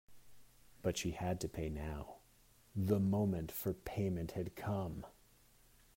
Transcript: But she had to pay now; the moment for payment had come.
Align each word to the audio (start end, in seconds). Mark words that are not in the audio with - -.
But 0.81 0.97
she 0.97 1.11
had 1.11 1.39
to 1.41 1.47
pay 1.47 1.69
now; 1.69 2.15
the 2.75 2.99
moment 2.99 3.51
for 3.51 3.71
payment 3.75 4.31
had 4.31 4.55
come. 4.55 5.05